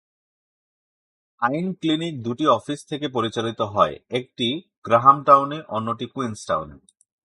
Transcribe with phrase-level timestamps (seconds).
[1.41, 4.47] আইন ক্লিনিক দুটি অফিস থেকে পরিচালিত হয়, একটি
[4.85, 6.75] গ্রাহামটাউনে এবং অন্যটি কুইন্সটাউনে।